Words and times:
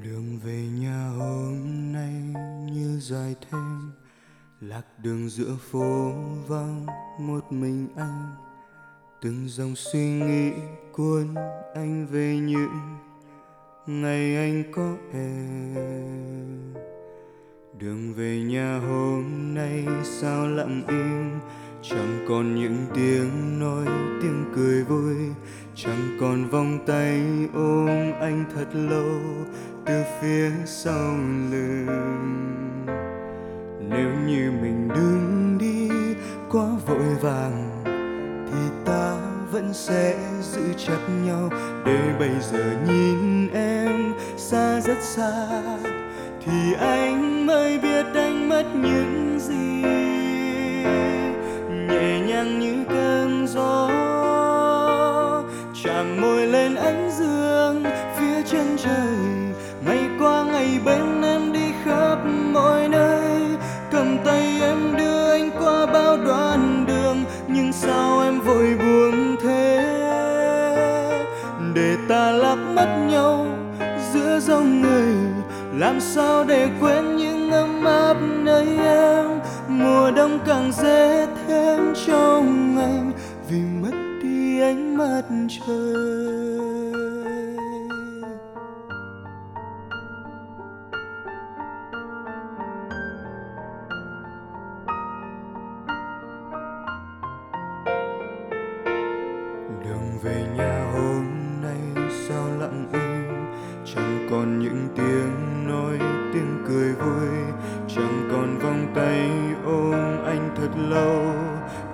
đường 0.00 0.38
về 0.44 0.66
nhà 0.80 1.08
hôm 1.18 1.56
nay 1.92 2.12
như 2.72 3.00
dài 3.00 3.34
thêm, 3.50 3.92
lạc 4.60 4.84
đường 5.02 5.28
giữa 5.28 5.56
phố 5.70 6.12
vắng 6.48 6.86
một 7.18 7.52
mình 7.52 7.88
anh. 7.96 8.34
Từng 9.22 9.48
dòng 9.48 9.76
suy 9.76 10.10
nghĩ 10.10 10.52
cuốn 10.92 11.34
anh 11.74 12.06
về 12.06 12.36
những 12.36 12.98
ngày 13.86 14.36
anh 14.36 14.62
có 14.72 14.96
em. 15.12 16.74
Đường 17.78 18.14
về 18.14 18.42
nhà 18.42 18.78
hôm 18.88 19.54
nay 19.54 19.86
sao 20.04 20.48
lặng 20.48 20.82
im, 20.88 21.40
chẳng 21.82 22.24
còn 22.28 22.54
những 22.54 22.86
tiếng 22.94 23.58
nói, 23.60 23.86
tiếng 24.22 24.52
cười 24.54 24.84
vui 24.84 25.01
chẳng 25.84 26.16
còn 26.20 26.48
vòng 26.48 26.78
tay 26.86 27.20
ôm 27.54 28.12
anh 28.20 28.44
thật 28.54 28.66
lâu 28.72 29.20
từ 29.86 30.02
phía 30.20 30.50
sau 30.66 31.14
lưng. 31.50 31.86
Nếu 33.88 34.08
như 34.26 34.52
mình 34.62 34.88
đứng 34.88 35.58
đi 35.58 35.88
quá 36.50 36.66
vội 36.86 37.14
vàng, 37.20 37.82
thì 38.52 38.58
ta 38.84 39.16
vẫn 39.52 39.74
sẽ 39.74 40.16
giữ 40.40 40.62
chặt 40.86 41.00
nhau. 41.26 41.50
Để 41.86 42.14
bây 42.18 42.30
giờ 42.40 42.64
nhìn 42.88 43.48
em 43.52 44.14
xa 44.36 44.80
rất 44.80 44.98
xa, 45.00 45.62
thì 46.46 46.74
anh 46.78 47.46
mới 47.46 47.78
biết 47.78 48.06
anh 48.14 48.48
mất 48.48 48.64
những 48.74 49.38
gì. 49.40 49.82
Nhẹ 51.88 52.20
nhàng 52.28 52.60
như 52.60 52.84
cơn 52.88 53.01
nhau 73.22 73.46
giữa 74.12 74.40
dòng 74.40 74.82
người. 74.82 75.14
Làm 75.78 76.00
sao 76.00 76.44
để 76.44 76.68
quên 76.80 77.16
những 77.16 77.50
ấm 77.50 77.84
áp 77.84 78.16
nơi 78.44 78.66
em? 78.84 79.26
Mùa 79.68 80.10
đông 80.10 80.38
càng 80.46 80.72
dễ 80.72 81.26
thêm 81.46 81.94
trong 82.06 82.78
anh 82.78 83.12
vì 83.48 83.60
mất 83.82 83.94
đi 84.22 84.60
ánh 84.60 84.96
mặt 84.96 85.22
trời. 85.48 86.32
Đường 99.84 100.18
về 100.22 100.46
còn 104.42 104.58
những 104.58 104.88
tiếng 104.96 105.68
nói, 105.68 105.98
tiếng 106.32 106.64
cười 106.68 106.92
vui. 106.92 107.28
Chẳng 107.88 108.28
còn 108.32 108.58
vòng 108.58 108.92
tay 108.94 109.30
ôm 109.64 110.24
anh 110.24 110.50
thật 110.56 110.70
lâu, 110.76 111.34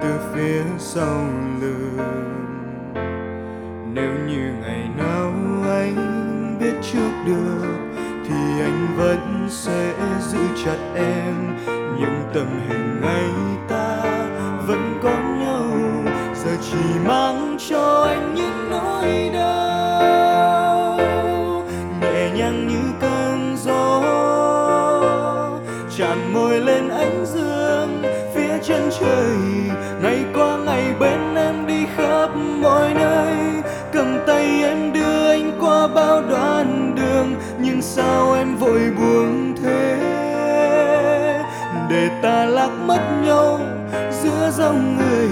từ 0.00 0.08
phía 0.34 0.62
sau 0.78 1.24
lưng. 1.60 1.98
Nếu 3.94 4.12
như 4.28 4.52
ngày 4.60 4.88
nào 4.98 5.32
anh 5.68 6.56
biết 6.60 6.74
trước 6.92 7.10
được, 7.26 7.78
thì 8.28 8.60
anh 8.60 8.86
vẫn 8.96 9.46
sẽ 9.50 9.94
giữ 10.20 10.64
chặt 10.64 10.94
em. 10.94 11.34
Những 12.00 12.22
tầm 12.34 12.46
hình 12.68 13.02
anh 13.02 13.47
lên 26.78 26.88
ánh 26.88 27.26
dương, 27.26 28.02
phía 28.34 28.58
chân 28.62 28.90
trời. 29.00 29.36
Ngày 30.02 30.24
qua 30.34 30.56
ngày 30.56 30.84
bên 31.00 31.34
em 31.34 31.66
đi 31.66 31.86
khắp 31.96 32.28
mọi 32.36 32.94
nơi. 32.94 33.34
Cầm 33.92 34.18
tay 34.26 34.62
em 34.62 34.92
đưa 34.92 35.28
anh 35.28 35.58
qua 35.60 35.88
bao 35.88 36.22
đoạn 36.30 36.94
đường. 36.96 37.34
Nhưng 37.60 37.82
sao 37.82 38.34
em 38.34 38.56
vội 38.56 38.80
buông 38.98 39.54
thế 39.62 39.96
để 41.90 42.08
ta 42.22 42.44
lạc 42.44 42.70
mất 42.86 43.00
nhau 43.24 43.60
giữa 44.22 44.50
dòng 44.56 44.96
người. 44.96 45.28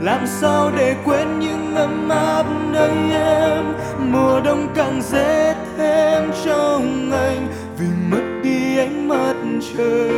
Làm 0.00 0.26
sao 0.26 0.70
để 0.76 0.94
quên 1.04 1.40
những 1.40 1.74
ấm 1.76 2.08
áp 2.08 2.44
nơi 2.72 3.12
em? 3.12 3.64
Mùa 3.98 4.40
đông 4.40 4.68
càng 4.74 5.02
rét 5.02 5.54
thêm 5.78 6.30
trong 6.44 7.10
anh. 7.12 7.48
Vì 7.78 7.86
mất 8.10 8.22
đi 8.42 8.78
ánh 8.78 9.08
mặt 9.08 9.34
trời. 9.76 10.15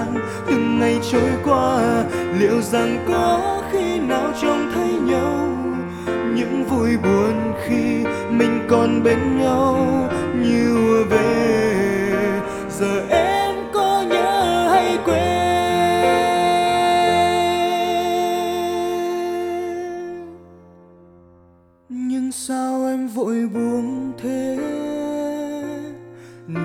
Gian, 0.00 0.14
từng 0.46 0.78
ngày 0.78 0.98
trôi 1.12 1.30
qua, 1.44 2.04
liệu 2.38 2.62
rằng 2.62 3.04
có 3.08 3.62
khi 3.72 3.98
nào 4.00 4.32
trông 4.42 4.70
thấy 4.74 4.92
nhau? 4.92 5.46
Những 6.34 6.64
vui 6.64 6.96
buồn 6.96 7.52
khi 7.66 8.04
mình 8.30 8.66
còn 8.68 9.02
bên 9.02 9.38
nhau, 9.38 9.76
như 10.42 11.04
về, 11.10 12.40
giờ 12.78 13.06
em 13.10 13.54
có 13.74 14.04
nhớ 14.10 14.68
hay 14.70 14.98
quên? 15.04 15.40
Nhưng 21.88 22.32
sao 22.32 22.86
em 22.86 23.08
vội 23.08 23.48
buông 23.54 24.12
thế? 24.22 24.58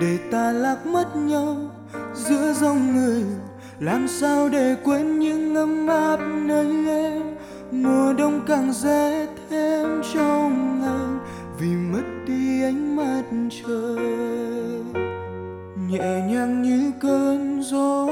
Để 0.01 0.17
ta 0.31 0.51
lạc 0.51 0.85
mất 0.85 1.15
nhau 1.15 1.57
giữa 2.15 2.53
dòng 2.53 2.95
người. 2.95 3.23
Làm 3.79 4.07
sao 4.07 4.49
để 4.49 4.75
quên 4.83 5.19
những 5.19 5.55
ấm 5.55 5.87
áp 5.87 6.19
nơi 6.45 6.67
em? 6.87 7.21
Mùa 7.71 8.13
đông 8.13 8.41
càng 8.47 8.73
rét 8.73 9.27
thêm 9.49 10.01
trong 10.13 10.81
anh 10.83 11.19
vì 11.59 11.67
mất 11.67 12.03
đi 12.27 12.63
ánh 12.63 12.95
mặt 12.95 13.23
trời. 13.49 14.05
Nhẹ 15.89 16.21
nhàng 16.29 16.61
như 16.61 16.91
cơn 17.01 17.61
gió, 17.63 18.07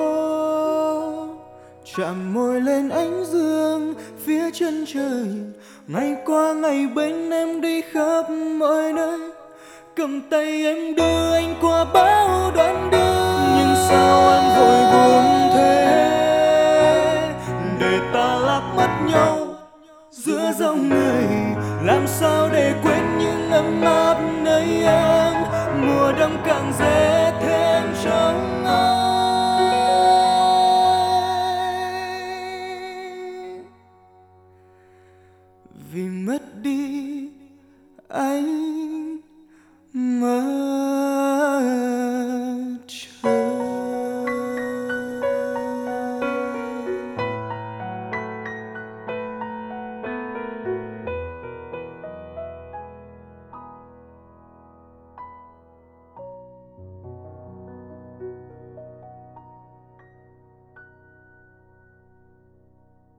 chạm 1.98 2.34
môi 2.34 2.62
lên 2.62 2.90
ánh 2.90 3.24
dương 3.26 3.94
phía 4.26 4.52
chân 4.54 4.86
trời. 4.94 5.28
Ngày 5.88 6.16
qua 6.26 6.54
ngày 6.54 6.88
bên 6.96 7.30
em 7.30 7.62
đi 7.62 7.82
khắp 7.82 8.30
mọi 8.60 8.94
nơi, 8.94 9.20
cầm 9.96 10.22
tay 10.30 10.66
em 10.66 10.96
đưa 10.96 11.34
anh 11.34 11.56
qua 11.62 11.86
bao 11.94 12.52
đoạn 12.56 12.90
đường 12.92 13.33
sao 13.90 14.30
em 14.32 14.44
vội 14.58 14.82
buông 14.92 15.50
thế 15.54 15.86
để 17.80 18.00
ta 18.14 18.36
lạc 18.36 18.74
mất 18.76 18.90
nhau 19.08 19.38
giữa 20.12 20.52
dòng 20.60 20.90
người, 20.90 21.26
làm 21.84 22.08
sao 22.08 22.50
để 22.54 22.74
quên 22.84 23.18
những 23.20 23.52
ấm 23.52 23.82
áp 23.82 24.18
nơi 24.44 24.84
em 24.86 25.34
mùa 25.82 26.12
đông 26.20 26.38
càng 26.46 26.74
dễ 26.80 27.32
thêm 27.42 27.84
trong 28.04 28.66
anh 28.66 28.94
vì 35.92 36.02
mất 36.02 36.42
đi 36.62 37.30
anh. 38.08 38.53